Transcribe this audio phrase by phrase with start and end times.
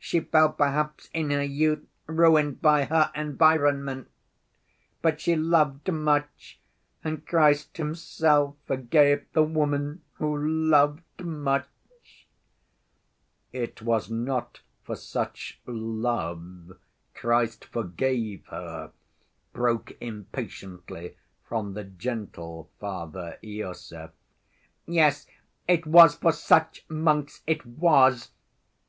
[0.00, 4.10] She fell perhaps in her youth, ruined by her environment.
[5.02, 6.58] But she loved much,
[7.04, 12.26] and Christ himself forgave the woman 'who loved much.'"
[13.52, 16.76] "It was not for such love
[17.14, 18.90] Christ forgave her,"
[19.52, 21.14] broke impatiently
[21.48, 24.10] from the gentle Father Iosif.
[24.86, 25.28] "Yes,
[25.68, 28.32] it was for such, monks, it was!